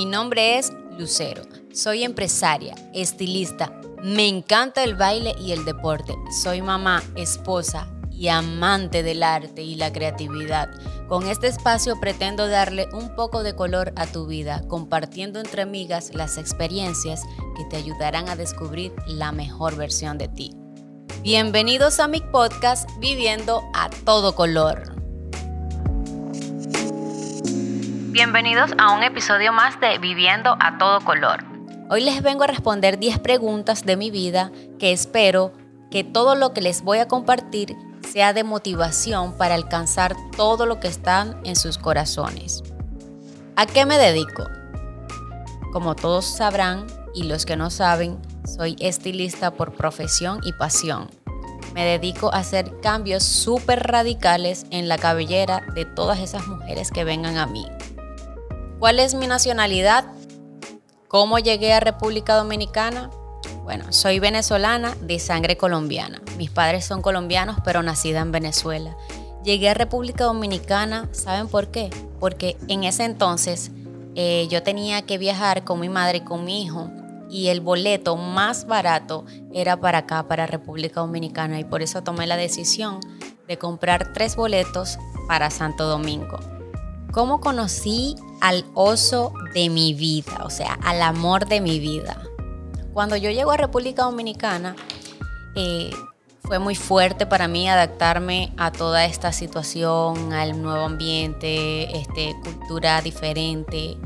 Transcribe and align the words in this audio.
Mi 0.00 0.06
nombre 0.06 0.56
es 0.56 0.72
Lucero. 0.96 1.42
Soy 1.74 2.04
empresaria, 2.04 2.74
estilista. 2.94 3.78
Me 4.02 4.28
encanta 4.28 4.82
el 4.82 4.94
baile 4.94 5.34
y 5.38 5.52
el 5.52 5.66
deporte. 5.66 6.14
Soy 6.42 6.62
mamá, 6.62 7.02
esposa 7.16 7.86
y 8.10 8.28
amante 8.28 9.02
del 9.02 9.22
arte 9.22 9.60
y 9.62 9.74
la 9.74 9.92
creatividad. 9.92 10.70
Con 11.06 11.26
este 11.26 11.48
espacio 11.48 12.00
pretendo 12.00 12.48
darle 12.48 12.88
un 12.94 13.14
poco 13.14 13.42
de 13.42 13.54
color 13.54 13.92
a 13.96 14.06
tu 14.06 14.26
vida, 14.26 14.66
compartiendo 14.68 15.38
entre 15.38 15.60
amigas 15.60 16.14
las 16.14 16.38
experiencias 16.38 17.20
que 17.54 17.66
te 17.66 17.76
ayudarán 17.76 18.30
a 18.30 18.36
descubrir 18.36 18.94
la 19.06 19.32
mejor 19.32 19.76
versión 19.76 20.16
de 20.16 20.28
ti. 20.28 20.56
Bienvenidos 21.20 22.00
a 22.00 22.08
mi 22.08 22.22
podcast 22.22 22.88
Viviendo 23.00 23.60
a 23.74 23.90
todo 24.06 24.34
color. 24.34 24.99
Bienvenidos 28.12 28.72
a 28.76 28.92
un 28.92 29.04
episodio 29.04 29.52
más 29.52 29.78
de 29.78 29.98
Viviendo 29.98 30.56
a 30.58 30.78
todo 30.78 31.00
color. 31.04 31.44
Hoy 31.90 32.00
les 32.00 32.24
vengo 32.24 32.42
a 32.42 32.48
responder 32.48 32.98
10 32.98 33.20
preguntas 33.20 33.86
de 33.86 33.96
mi 33.96 34.10
vida 34.10 34.50
que 34.80 34.90
espero 34.90 35.52
que 35.92 36.02
todo 36.02 36.34
lo 36.34 36.52
que 36.52 36.60
les 36.60 36.82
voy 36.82 36.98
a 36.98 37.06
compartir 37.06 37.76
sea 38.10 38.32
de 38.32 38.42
motivación 38.42 39.38
para 39.38 39.54
alcanzar 39.54 40.16
todo 40.36 40.66
lo 40.66 40.80
que 40.80 40.88
está 40.88 41.36
en 41.44 41.54
sus 41.54 41.78
corazones. 41.78 42.64
¿A 43.54 43.66
qué 43.66 43.86
me 43.86 43.96
dedico? 43.96 44.44
Como 45.72 45.94
todos 45.94 46.24
sabrán 46.24 46.88
y 47.14 47.22
los 47.22 47.46
que 47.46 47.54
no 47.54 47.70
saben, 47.70 48.18
soy 48.44 48.74
estilista 48.80 49.52
por 49.52 49.74
profesión 49.74 50.40
y 50.42 50.52
pasión. 50.52 51.08
Me 51.74 51.84
dedico 51.84 52.34
a 52.34 52.38
hacer 52.38 52.80
cambios 52.80 53.22
súper 53.22 53.84
radicales 53.86 54.66
en 54.72 54.88
la 54.88 54.98
cabellera 54.98 55.62
de 55.76 55.84
todas 55.84 56.18
esas 56.18 56.48
mujeres 56.48 56.90
que 56.90 57.04
vengan 57.04 57.36
a 57.36 57.46
mí. 57.46 57.66
¿Cuál 58.80 58.98
es 58.98 59.14
mi 59.14 59.26
nacionalidad? 59.26 60.06
¿Cómo 61.06 61.38
llegué 61.38 61.74
a 61.74 61.80
República 61.80 62.34
Dominicana? 62.34 63.10
Bueno, 63.62 63.92
soy 63.92 64.20
venezolana 64.20 64.96
de 65.02 65.18
sangre 65.18 65.58
colombiana. 65.58 66.22
Mis 66.38 66.50
padres 66.50 66.86
son 66.86 67.02
colombianos, 67.02 67.58
pero 67.62 67.82
nacida 67.82 68.20
en 68.20 68.32
Venezuela. 68.32 68.96
Llegué 69.44 69.68
a 69.68 69.74
República 69.74 70.24
Dominicana, 70.24 71.10
¿saben 71.12 71.48
por 71.48 71.70
qué? 71.70 71.90
Porque 72.18 72.56
en 72.68 72.84
ese 72.84 73.04
entonces 73.04 73.70
eh, 74.14 74.48
yo 74.50 74.62
tenía 74.62 75.02
que 75.02 75.18
viajar 75.18 75.62
con 75.62 75.78
mi 75.78 75.90
madre 75.90 76.18
y 76.18 76.22
con 76.22 76.46
mi 76.46 76.62
hijo 76.62 76.90
y 77.28 77.48
el 77.48 77.60
boleto 77.60 78.16
más 78.16 78.66
barato 78.66 79.26
era 79.52 79.78
para 79.78 79.98
acá, 79.98 80.26
para 80.26 80.46
República 80.46 81.00
Dominicana 81.00 81.60
y 81.60 81.64
por 81.64 81.82
eso 81.82 82.02
tomé 82.02 82.26
la 82.26 82.38
decisión 82.38 82.98
de 83.46 83.58
comprar 83.58 84.14
tres 84.14 84.36
boletos 84.36 84.98
para 85.28 85.50
Santo 85.50 85.86
Domingo. 85.86 86.38
¿Cómo 87.12 87.40
conocí 87.40 88.16
al 88.40 88.64
oso 88.74 89.32
de 89.54 89.68
mi 89.68 89.94
vida? 89.94 90.42
O 90.44 90.50
sea, 90.50 90.78
al 90.82 91.02
amor 91.02 91.46
de 91.46 91.60
mi 91.60 91.78
vida. 91.78 92.22
Cuando 92.92 93.16
yo 93.16 93.30
llego 93.30 93.52
a 93.52 93.56
República 93.56 94.04
Dominicana, 94.04 94.76
eh, 95.54 95.90
fue 96.42 96.58
muy 96.58 96.74
fuerte 96.74 97.26
para 97.26 97.48
mí 97.48 97.68
adaptarme 97.68 98.52
a 98.56 98.72
toda 98.72 99.04
esta 99.04 99.32
situación, 99.32 100.32
al 100.32 100.60
nuevo 100.60 100.84
ambiente, 100.84 101.96
este, 101.96 102.34
cultura 102.42 103.00
diferente. 103.02 103.96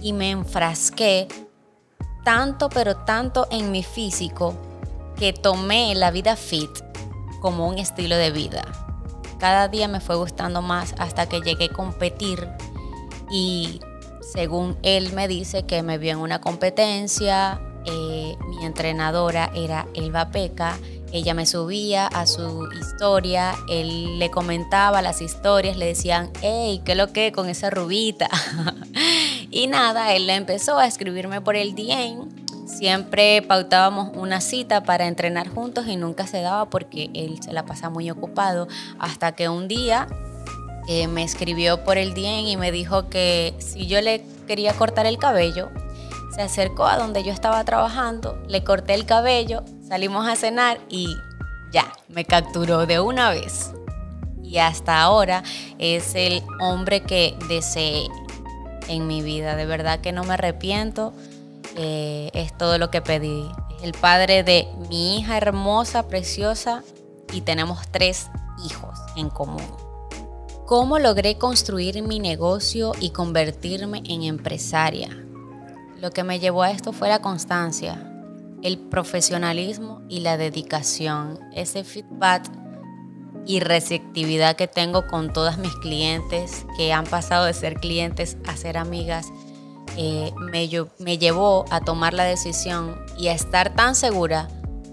Y 0.00 0.12
me 0.12 0.30
enfrasqué 0.30 1.28
tanto, 2.24 2.68
pero 2.70 2.96
tanto 2.96 3.46
en 3.50 3.70
mi 3.70 3.82
físico, 3.82 4.54
que 5.16 5.32
tomé 5.32 5.94
la 5.94 6.10
vida 6.10 6.36
fit 6.36 6.70
como 7.40 7.68
un 7.68 7.78
estilo 7.78 8.16
de 8.16 8.30
vida 8.30 8.64
cada 9.40 9.68
día 9.68 9.88
me 9.88 10.00
fue 10.00 10.14
gustando 10.14 10.62
más 10.62 10.94
hasta 10.98 11.26
que 11.26 11.40
llegué 11.40 11.64
a 11.64 11.74
competir 11.74 12.46
y 13.30 13.80
según 14.20 14.76
él 14.82 15.12
me 15.12 15.28
dice 15.28 15.64
que 15.64 15.82
me 15.82 15.98
vio 15.98 16.12
en 16.12 16.18
una 16.18 16.40
competencia, 16.40 17.60
eh, 17.86 18.36
mi 18.48 18.64
entrenadora 18.64 19.50
era 19.54 19.86
Elba 19.94 20.30
Peca, 20.30 20.78
ella 21.12 21.34
me 21.34 21.46
subía 21.46 22.06
a 22.06 22.26
su 22.26 22.68
historia, 22.72 23.56
él 23.68 24.18
le 24.18 24.30
comentaba 24.30 25.02
las 25.02 25.20
historias, 25.20 25.76
le 25.76 25.86
decían, 25.86 26.30
hey, 26.40 26.82
¿qué 26.84 26.94
lo 26.94 27.12
que 27.12 27.32
con 27.32 27.48
esa 27.48 27.70
rubita? 27.70 28.28
y 29.50 29.66
nada, 29.66 30.14
él 30.14 30.30
empezó 30.30 30.78
a 30.78 30.86
escribirme 30.86 31.40
por 31.40 31.56
el 31.56 31.74
DM 31.74 32.40
Siempre 32.70 33.42
pautábamos 33.42 34.16
una 34.16 34.40
cita 34.40 34.84
para 34.84 35.06
entrenar 35.06 35.48
juntos 35.48 35.86
y 35.88 35.96
nunca 35.96 36.26
se 36.26 36.40
daba 36.40 36.70
porque 36.70 37.10
él 37.14 37.38
se 37.42 37.52
la 37.52 37.66
pasa 37.66 37.90
muy 37.90 38.10
ocupado. 38.10 38.68
Hasta 38.98 39.32
que 39.32 39.48
un 39.48 39.68
día 39.68 40.06
eh, 40.88 41.06
me 41.08 41.22
escribió 41.22 41.84
por 41.84 41.98
el 41.98 42.14
día 42.14 42.40
y 42.40 42.56
me 42.56 42.72
dijo 42.72 43.08
que 43.08 43.54
si 43.58 43.86
yo 43.86 44.00
le 44.00 44.24
quería 44.46 44.72
cortar 44.72 45.06
el 45.06 45.18
cabello, 45.18 45.70
se 46.34 46.42
acercó 46.42 46.86
a 46.86 46.96
donde 46.96 47.22
yo 47.22 47.32
estaba 47.32 47.64
trabajando, 47.64 48.40
le 48.48 48.64
corté 48.64 48.94
el 48.94 49.06
cabello, 49.06 49.64
salimos 49.86 50.28
a 50.28 50.36
cenar 50.36 50.80
y 50.88 51.16
ya, 51.72 51.92
me 52.08 52.24
capturó 52.24 52.86
de 52.86 53.00
una 53.00 53.30
vez. 53.30 53.72
Y 54.42 54.58
hasta 54.58 55.00
ahora 55.00 55.44
es 55.78 56.14
el 56.16 56.42
hombre 56.60 57.02
que 57.02 57.36
deseé 57.48 58.08
en 58.88 59.06
mi 59.06 59.22
vida. 59.22 59.56
De 59.56 59.66
verdad 59.66 60.00
que 60.00 60.12
no 60.12 60.24
me 60.24 60.34
arrepiento. 60.34 61.12
Eh, 61.76 62.30
es 62.34 62.56
todo 62.56 62.78
lo 62.78 62.90
que 62.90 63.00
pedí. 63.00 63.48
Es 63.76 63.84
el 63.84 63.92
padre 63.92 64.42
de 64.42 64.66
mi 64.88 65.18
hija 65.18 65.36
hermosa, 65.36 66.08
preciosa, 66.08 66.82
y 67.32 67.42
tenemos 67.42 67.86
tres 67.92 68.28
hijos 68.66 68.98
en 69.16 69.30
común. 69.30 69.89
¿Cómo 70.70 71.00
logré 71.00 71.36
construir 71.36 72.00
mi 72.00 72.20
negocio 72.20 72.92
y 73.00 73.10
convertirme 73.10 74.04
en 74.06 74.22
empresaria? 74.22 75.08
Lo 76.00 76.12
que 76.12 76.22
me 76.22 76.38
llevó 76.38 76.62
a 76.62 76.70
esto 76.70 76.92
fue 76.92 77.08
la 77.08 77.20
constancia, 77.20 78.08
el 78.62 78.78
profesionalismo 78.78 80.00
y 80.08 80.20
la 80.20 80.36
dedicación, 80.36 81.40
ese 81.52 81.82
feedback 81.82 82.48
y 83.44 83.58
receptividad 83.58 84.54
que 84.54 84.68
tengo 84.68 85.08
con 85.08 85.32
todas 85.32 85.58
mis 85.58 85.74
clientes 85.74 86.64
que 86.76 86.92
han 86.92 87.04
pasado 87.04 87.46
de 87.46 87.52
ser 87.52 87.74
clientes 87.74 88.36
a 88.46 88.56
ser 88.56 88.78
amigas 88.78 89.26
eh, 89.96 90.30
me, 90.52 90.70
me 91.00 91.18
llevó 91.18 91.64
a 91.70 91.80
tomar 91.80 92.14
la 92.14 92.22
decisión 92.22 92.96
y 93.18 93.26
a 93.26 93.32
estar 93.32 93.74
tan 93.74 93.96
segura 93.96 94.48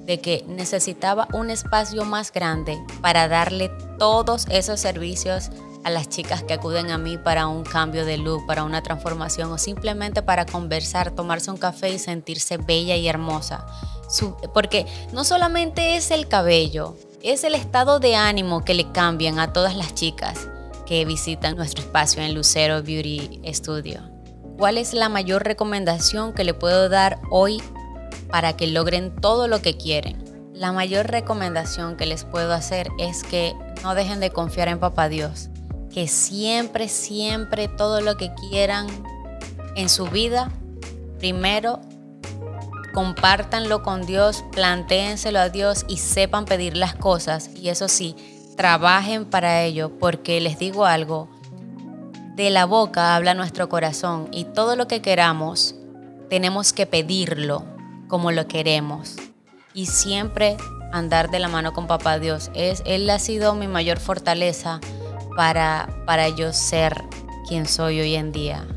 de 0.08 0.20
que 0.22 0.44
necesitaba 0.48 1.28
un 1.34 1.50
espacio 1.50 2.06
más 2.06 2.32
grande 2.32 2.82
para 3.02 3.28
darle 3.28 3.70
todos 4.00 4.48
esos 4.50 4.80
servicios 4.80 5.52
a 5.84 5.90
las 5.90 6.10
chicas 6.10 6.44
que 6.44 6.54
acuden 6.54 6.92
a 6.92 6.98
mí 6.98 7.18
para 7.18 7.48
un 7.48 7.64
cambio 7.64 8.06
de 8.06 8.18
look, 8.18 8.46
para 8.46 8.64
una 8.64 8.82
transformación 8.82 9.52
o 9.52 9.58
simplemente 9.58 10.22
para 10.22 10.46
conversar, 10.46 11.12
tomarse 11.12 11.52
un 11.52 11.58
café 11.58 11.90
y 11.90 12.00
sentirse 12.00 12.58
bella 12.58 12.96
y 12.96 13.08
hermosa. 13.08 13.66
porque 14.54 14.86
no 15.12 15.26
solamente 15.26 15.98
es 15.98 16.12
el 16.12 16.30
cabello, 16.30 16.96
es 17.22 17.44
el 17.44 17.56
estado 17.56 18.00
de 18.00 18.16
ánimo 18.16 18.64
que 18.64 18.74
le 18.74 18.90
cambian 18.94 19.40
a 19.40 19.52
todas 19.52 19.76
las 19.76 19.94
chicas 19.94 20.48
que 20.86 21.04
visitan 21.04 21.58
nuestro 21.58 21.84
espacio 21.84 22.24
en 22.24 22.34
Lucero 22.34 22.82
Beauty 22.82 23.42
Studio. 23.54 24.00
¿Cuál 24.58 24.78
es 24.78 24.94
la 24.94 25.10
mayor 25.10 25.44
recomendación 25.44 26.34
que 26.34 26.46
le 26.46 26.54
puedo 26.54 26.90
dar 26.90 27.20
hoy 27.30 27.62
para 28.30 28.56
que 28.56 28.68
logren 28.68 29.16
todo 29.16 29.48
lo 29.48 29.62
que 29.62 29.78
quieren? 29.78 30.24
La 30.54 30.72
mayor 30.72 31.08
recomendación 31.08 31.98
que 31.98 32.06
les 32.06 32.24
puedo 32.24 32.54
hacer 32.54 32.90
es 32.98 33.24
que 33.24 33.54
no 33.84 33.94
dejen 33.94 34.20
de 34.20 34.32
confiar 34.32 34.68
en 34.70 34.80
Papá 34.80 35.08
Dios, 35.08 35.50
que 35.94 36.08
siempre, 36.08 36.88
siempre 36.90 37.68
todo 37.68 38.02
lo 38.02 38.18
que 38.18 38.34
quieran 38.34 38.88
en 39.76 39.90
su 39.90 40.08
vida, 40.08 40.52
primero 41.20 41.80
compártanlo 42.94 43.84
con 43.84 44.08
Dios, 44.08 44.44
plantéenselo 44.52 45.38
a 45.38 45.50
Dios 45.50 45.86
y 45.88 45.98
sepan 45.98 46.46
pedir 46.46 46.76
las 46.76 46.96
cosas. 46.96 47.52
Y 47.56 47.70
eso 47.70 47.88
sí, 47.88 48.16
trabajen 48.56 49.26
para 49.26 49.62
ello, 49.62 49.92
porque 50.00 50.42
les 50.42 50.58
digo 50.58 50.86
algo, 50.86 51.30
de 52.36 52.50
la 52.50 52.66
boca 52.66 53.16
habla 53.16 53.36
nuestro 53.36 53.70
corazón 53.70 54.30
y 54.32 54.46
todo 54.46 54.76
lo 54.76 54.88
que 54.88 55.02
queramos 55.02 55.76
tenemos 56.30 56.74
que 56.74 56.86
pedirlo 56.86 57.77
como 58.08 58.32
lo 58.32 58.48
queremos 58.48 59.16
y 59.74 59.86
siempre 59.86 60.58
andar 60.92 61.30
de 61.30 61.40
la 61.40 61.48
mano 61.48 61.74
con 61.74 61.88
papá 61.88 62.20
Dios. 62.20 62.52
Es, 62.54 62.82
él 62.86 63.10
ha 63.10 63.20
sido 63.20 63.56
mi 63.56 63.68
mayor 63.68 64.00
fortaleza 64.00 64.80
para, 65.36 66.04
para 66.06 66.30
yo 66.30 66.54
ser 66.54 67.04
quien 67.48 67.68
soy 67.68 68.00
hoy 68.00 68.16
en 68.16 68.32
día. 68.32 68.68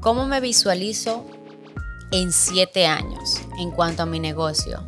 ¿Cómo 0.00 0.26
me 0.26 0.40
visualizo 0.40 1.26
en 2.12 2.32
siete 2.32 2.86
años 2.86 3.40
en 3.58 3.70
cuanto 3.70 4.02
a 4.02 4.06
mi 4.06 4.20
negocio? 4.20 4.84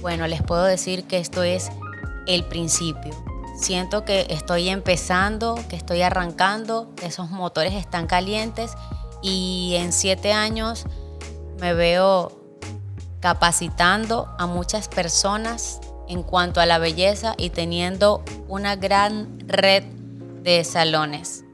Bueno, 0.00 0.26
les 0.26 0.42
puedo 0.42 0.64
decir 0.64 1.04
que 1.04 1.18
esto 1.18 1.42
es 1.42 1.70
el 2.26 2.44
principio. 2.44 3.12
Siento 3.58 4.04
que 4.04 4.26
estoy 4.30 4.68
empezando, 4.68 5.58
que 5.68 5.76
estoy 5.76 6.02
arrancando, 6.02 6.92
esos 7.02 7.30
motores 7.30 7.74
están 7.74 8.06
calientes 8.06 8.72
y 9.22 9.74
en 9.76 9.92
siete 9.92 10.32
años 10.32 10.84
me 11.58 11.74
veo 11.74 12.37
capacitando 13.20 14.28
a 14.38 14.46
muchas 14.46 14.88
personas 14.88 15.80
en 16.08 16.22
cuanto 16.22 16.60
a 16.60 16.66
la 16.66 16.78
belleza 16.78 17.34
y 17.36 17.50
teniendo 17.50 18.24
una 18.48 18.76
gran 18.76 19.40
red 19.46 19.84
de 20.42 20.64
salones. 20.64 21.44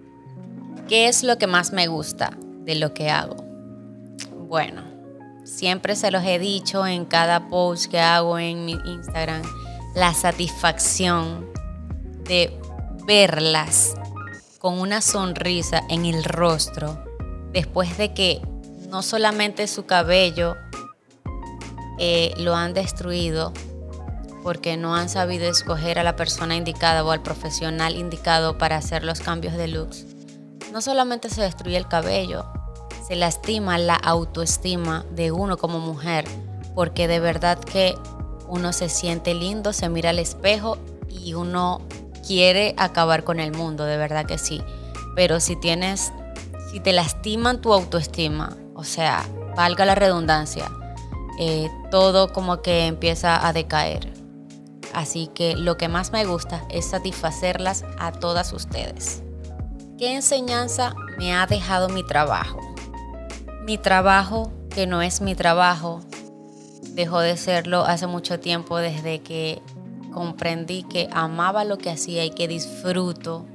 ¿Qué 0.88 1.08
es 1.08 1.22
lo 1.22 1.38
que 1.38 1.46
más 1.46 1.72
me 1.72 1.86
gusta 1.86 2.36
de 2.64 2.74
lo 2.74 2.94
que 2.94 3.10
hago? 3.10 3.36
Bueno, 4.48 4.82
siempre 5.44 5.96
se 5.96 6.10
los 6.10 6.22
he 6.24 6.38
dicho 6.38 6.86
en 6.86 7.04
cada 7.04 7.48
post 7.48 7.90
que 7.90 8.00
hago 8.00 8.38
en 8.38 8.64
mi 8.64 8.78
Instagram, 8.84 9.42
la 9.94 10.12
satisfacción 10.12 11.50
de 12.24 12.58
verlas 13.06 13.94
con 14.58 14.78
una 14.78 15.00
sonrisa 15.00 15.82
en 15.88 16.04
el 16.06 16.24
rostro 16.24 17.02
después 17.52 17.96
de 17.98 18.14
que 18.14 18.40
no 18.88 19.02
solamente 19.02 19.66
su 19.66 19.86
cabello 19.86 20.56
eh, 21.98 22.34
lo 22.38 22.54
han 22.54 22.74
destruido 22.74 23.52
porque 24.42 24.76
no 24.76 24.94
han 24.94 25.08
sabido 25.08 25.48
escoger 25.48 25.98
a 25.98 26.02
la 26.02 26.16
persona 26.16 26.54
indicada 26.54 27.02
o 27.02 27.10
al 27.10 27.22
profesional 27.22 27.96
indicado 27.96 28.58
para 28.58 28.76
hacer 28.76 29.02
los 29.02 29.20
cambios 29.20 29.54
de 29.54 29.68
looks. 29.68 30.04
No 30.70 30.82
solamente 30.82 31.30
se 31.30 31.40
destruye 31.40 31.78
el 31.78 31.88
cabello, 31.88 32.44
se 33.06 33.16
lastima 33.16 33.78
la 33.78 33.94
autoestima 33.94 35.04
de 35.12 35.32
uno 35.32 35.56
como 35.56 35.78
mujer, 35.78 36.26
porque 36.74 37.08
de 37.08 37.20
verdad 37.20 37.58
que 37.58 37.94
uno 38.46 38.72
se 38.72 38.88
siente 38.90 39.32
lindo, 39.32 39.72
se 39.72 39.88
mira 39.88 40.10
al 40.10 40.18
espejo 40.18 40.76
y 41.08 41.32
uno 41.34 41.80
quiere 42.26 42.74
acabar 42.76 43.24
con 43.24 43.40
el 43.40 43.52
mundo, 43.52 43.84
de 43.84 43.96
verdad 43.96 44.26
que 44.26 44.36
sí. 44.36 44.62
Pero 45.16 45.40
si 45.40 45.56
tienes, 45.56 46.12
si 46.70 46.80
te 46.80 46.92
lastiman 46.92 47.60
tu 47.60 47.72
autoestima, 47.72 48.56
o 48.74 48.84
sea, 48.84 49.24
valga 49.56 49.84
la 49.84 49.94
redundancia, 49.94 50.70
eh, 51.38 51.70
todo 51.90 52.32
como 52.32 52.62
que 52.62 52.86
empieza 52.86 53.46
a 53.46 53.52
decaer. 53.52 54.12
Así 54.92 55.28
que 55.34 55.56
lo 55.56 55.76
que 55.76 55.88
más 55.88 56.12
me 56.12 56.24
gusta 56.24 56.64
es 56.70 56.86
satisfacerlas 56.86 57.84
a 57.98 58.12
todas 58.12 58.52
ustedes. 58.52 59.22
¿Qué 59.98 60.14
enseñanza 60.14 60.94
me 61.18 61.34
ha 61.34 61.46
dejado 61.46 61.88
mi 61.88 62.04
trabajo? 62.04 62.60
Mi 63.64 63.78
trabajo, 63.78 64.52
que 64.70 64.86
no 64.86 65.02
es 65.02 65.20
mi 65.20 65.34
trabajo, 65.34 66.00
dejó 66.94 67.20
de 67.20 67.36
serlo 67.36 67.84
hace 67.84 68.06
mucho 68.06 68.38
tiempo 68.38 68.78
desde 68.78 69.20
que 69.20 69.62
comprendí 70.12 70.84
que 70.84 71.08
amaba 71.12 71.64
lo 71.64 71.76
que 71.76 71.90
hacía 71.90 72.24
y 72.24 72.30
que 72.30 72.46
disfruto, 72.46 73.46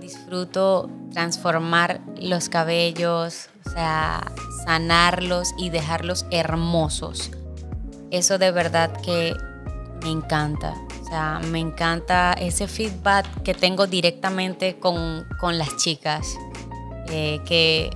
disfruto 0.00 0.90
transformar 1.12 2.00
los 2.16 2.48
cabellos, 2.48 3.50
o 3.68 3.70
sea, 3.70 4.32
sanarlos 4.64 5.52
y 5.58 5.70
dejarlos 5.70 6.24
hermosos. 6.30 7.30
Eso 8.10 8.38
de 8.38 8.50
verdad 8.50 8.90
que 9.02 9.36
me 10.02 10.10
encanta. 10.10 10.74
O 11.02 11.06
sea, 11.06 11.40
me 11.50 11.58
encanta 11.58 12.32
ese 12.32 12.66
feedback 12.66 13.42
que 13.42 13.54
tengo 13.54 13.86
directamente 13.86 14.78
con, 14.78 15.26
las 15.40 15.76
chicas. 15.76 16.36
Eh, 17.10 17.40
que 17.46 17.90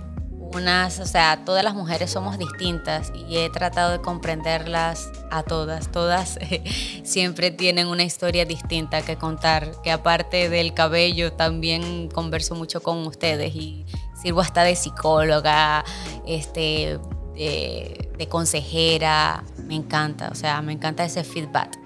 unas, 0.54 1.00
o 1.00 1.06
sea, 1.06 1.44
todas 1.44 1.64
las 1.64 1.74
mujeres 1.74 2.10
somos 2.10 2.38
distintas 2.38 3.12
y 3.14 3.38
he 3.38 3.50
tratado 3.50 3.92
de 3.92 4.00
comprenderlas 4.00 5.10
a 5.30 5.42
todas. 5.42 5.90
Todas 5.90 6.38
siempre 7.04 7.50
tienen 7.50 7.86
una 7.86 8.02
historia 8.02 8.44
distinta 8.44 9.02
que 9.02 9.16
contar, 9.16 9.72
que 9.82 9.90
aparte 9.90 10.48
del 10.48 10.74
cabello 10.74 11.32
también 11.32 12.08
converso 12.08 12.54
mucho 12.54 12.82
con 12.82 13.06
ustedes 13.06 13.54
y 13.54 13.86
sirvo 14.22 14.40
hasta 14.40 14.62
de 14.62 14.76
psicóloga, 14.76 15.84
este, 16.26 16.98
de, 17.34 18.28
consejera, 18.28 19.42
me 19.66 19.74
encanta, 19.74 20.28
o 20.30 20.34
sea, 20.36 20.62
me 20.62 20.72
encanta 20.72 21.04
ese 21.04 21.24
feedback. 21.24 21.76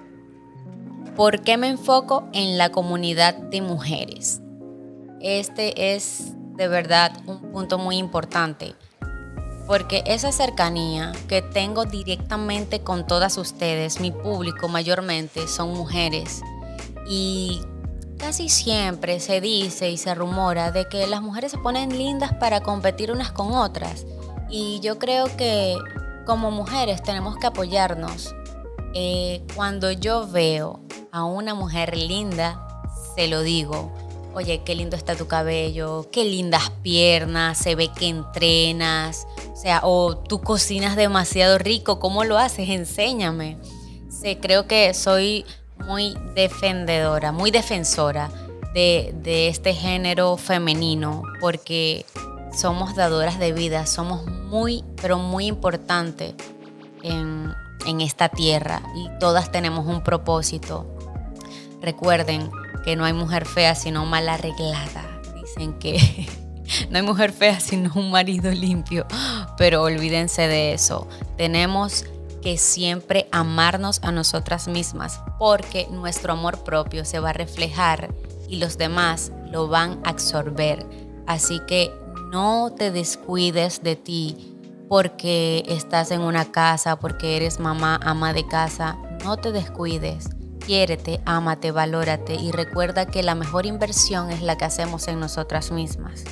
¿Por 1.16 1.40
qué 1.40 1.56
me 1.56 1.68
enfoco 1.68 2.28
en 2.34 2.58
la 2.58 2.70
comunidad 2.70 3.34
de 3.34 3.62
mujeres? 3.62 4.42
Este 5.20 5.94
es 5.94 6.34
de 6.56 6.68
verdad 6.68 7.12
un 7.26 7.40
punto 7.52 7.78
muy 7.78 7.96
importante, 7.96 8.74
porque 9.66 10.04
esa 10.06 10.30
cercanía 10.30 11.12
que 11.26 11.40
tengo 11.40 11.86
directamente 11.86 12.80
con 12.80 13.06
todas 13.06 13.38
ustedes, 13.38 13.98
mi 13.98 14.10
público 14.10 14.68
mayormente 14.68 15.48
son 15.48 15.72
mujeres, 15.72 16.42
y 17.08 17.62
casi 18.18 18.48
siempre 18.48 19.20
se 19.20 19.40
dice 19.40 19.90
y 19.90 19.96
se 19.96 20.14
rumora 20.14 20.72
de 20.72 20.88
que 20.88 21.06
las 21.06 21.22
mujeres 21.22 21.52
se 21.52 21.58
ponen 21.58 21.96
lindas 21.96 22.32
para 22.34 22.60
competir 22.60 23.12
unas 23.12 23.32
con 23.32 23.52
otras. 23.52 24.06
Y 24.50 24.80
yo 24.80 24.98
creo 24.98 25.36
que 25.36 25.76
como 26.24 26.50
mujeres 26.50 27.02
tenemos 27.02 27.36
que 27.36 27.46
apoyarnos. 27.46 28.34
Eh, 28.94 29.42
cuando 29.54 29.92
yo 29.92 30.26
veo 30.26 30.80
a 31.12 31.24
una 31.24 31.54
mujer 31.54 31.96
linda, 31.96 32.66
se 33.14 33.28
lo 33.28 33.42
digo. 33.42 33.92
Oye, 34.34 34.62
qué 34.64 34.74
lindo 34.74 34.96
está 34.96 35.16
tu 35.16 35.26
cabello, 35.26 36.08
qué 36.12 36.24
lindas 36.24 36.70
piernas, 36.82 37.56
se 37.56 37.74
ve 37.74 37.88
que 37.88 38.08
entrenas, 38.08 39.26
o 39.50 39.56
sea, 39.56 39.80
o 39.82 40.14
tú 40.19 40.42
cocinas 40.42 40.94
demasiado 40.94 41.56
rico, 41.56 41.98
¿cómo 42.00 42.24
lo 42.24 42.36
haces? 42.36 42.69
Enséñame. 42.69 43.56
Creo 44.40 44.66
que 44.66 44.92
soy 44.92 45.46
muy 45.84 46.17
defendedora, 46.34 47.32
muy 47.32 47.50
defensora 47.50 48.31
de, 48.75 49.49
este 49.49 49.73
género 49.73 50.37
femenino, 50.37 51.23
porque 51.40 52.05
somos 52.55 52.94
dadoras 52.94 53.38
de 53.38 53.52
vida, 53.52 53.87
somos 53.87 54.26
muy, 54.26 54.84
pero 55.00 55.19
muy 55.19 55.46
importantes 55.46 56.34
en, 57.02 57.55
en 57.87 58.00
esta 58.00 58.28
tierra 58.28 58.82
y 58.94 59.08
todas 59.19 59.50
tenemos 59.50 59.87
un 59.87 60.02
propósito. 60.02 60.87
Recuerden 61.81 62.50
que 62.84 62.96
no 62.96 63.05
hay 63.05 63.12
mujer 63.12 63.46
fea 63.46 63.75
sino 63.75 64.05
mal 64.05 64.29
arreglada. 64.29 65.20
Dicen 65.34 65.79
que 65.79 66.29
no 66.90 66.99
hay 66.99 67.02
mujer 67.02 67.32
fea 67.32 67.61
sino 67.61 67.93
un 67.94 68.11
marido 68.11 68.50
limpio, 68.50 69.06
pero 69.56 69.82
olvídense 69.82 70.49
de 70.49 70.75
eso. 70.75 71.08
Tenemos 71.37 72.05
que 72.46 72.58
siempre 72.58 73.26
amarnos 73.32 73.98
a 74.04 74.12
nosotras 74.12 74.69
mismas 74.69 75.20
porque 75.37 75.88
nuestro 75.90 76.34
amor 76.34 76.62
propio 76.62 77.04
se 77.04 77.19
va 77.19 77.31
a 77.31 77.32
reflejar 77.32 78.14
y 78.48 78.58
los 78.58 78.78
demás 78.78 79.32
lo 79.50 79.66
van 79.66 79.98
a 80.04 80.10
absorber. 80.10 80.87
Así 81.26 81.58
que 81.66 81.90
no 82.31 82.70
te 82.70 82.93
descuides 82.93 83.82
de 83.82 83.96
ti 83.96 84.56
porque 84.88 85.64
estás 85.66 86.12
en 86.12 86.20
una 86.20 86.52
casa, 86.52 87.00
porque 87.00 87.37
eres 87.37 87.58
mamá, 87.58 87.98
ama 88.00 88.32
de 88.32 88.46
casa. 88.46 88.96
No 89.25 89.38
te 89.38 89.50
descuides. 89.50 90.28
Quiérete, 90.64 91.20
ámate, 91.25 91.72
valórate 91.72 92.37
y 92.37 92.52
recuerda 92.52 93.06
que 93.06 93.25
la 93.25 93.34
mejor 93.34 93.66
inversión 93.66 94.31
es 94.31 94.40
la 94.40 94.56
que 94.56 94.66
hacemos 94.66 95.08
en 95.08 95.19
nosotras 95.19 95.72
mismas. 95.72 96.22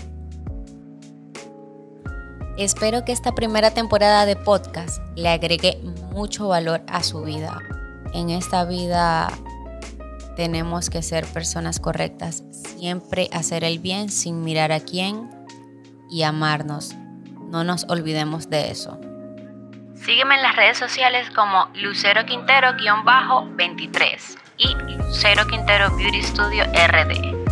Espero 2.56 3.04
que 3.04 3.10
esta 3.10 3.34
primera 3.34 3.72
temporada 3.72 4.26
de 4.26 4.36
podcast 4.36 5.02
le 5.16 5.28
agregue 5.28 5.80
mucho 6.14 6.48
valor 6.48 6.82
a 6.88 7.02
su 7.02 7.22
vida. 7.22 7.60
En 8.12 8.30
esta 8.30 8.64
vida 8.64 9.28
tenemos 10.36 10.88
que 10.88 11.02
ser 11.02 11.26
personas 11.26 11.80
correctas, 11.80 12.44
siempre 12.52 13.28
hacer 13.32 13.64
el 13.64 13.80
bien 13.80 14.10
sin 14.10 14.44
mirar 14.44 14.72
a 14.72 14.80
quién 14.80 15.28
y 16.08 16.22
amarnos. 16.22 16.94
No 17.50 17.64
nos 17.64 17.84
olvidemos 17.88 18.48
de 18.48 18.70
eso. 18.70 19.00
Sígueme 19.94 20.36
en 20.36 20.42
las 20.42 20.54
redes 20.54 20.78
sociales 20.78 21.28
como 21.34 21.68
Lucero 21.74 22.24
Quintero-23 22.26 24.38
y 24.58 24.72
Lucero 24.96 25.44
Quintero 25.46 25.96
Beauty 25.96 26.22
Studio 26.22 26.64
RD. 26.64 27.43